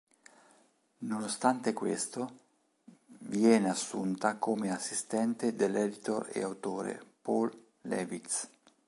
Nonostante 1.03 1.73
questo 1.73 2.39
viene 3.19 3.69
assunta 3.69 4.37
come 4.37 4.71
assistente 4.73 5.53
dell'editor 5.55 6.27
e 6.33 6.41
autore 6.41 7.03
Paul 7.21 7.51
Levitz. 7.81 8.49